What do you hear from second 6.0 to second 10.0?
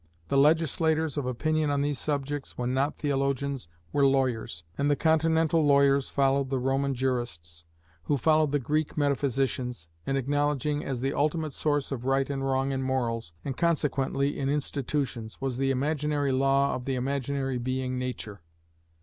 followed the Roman jurists, who followed the Greek metaphysicians,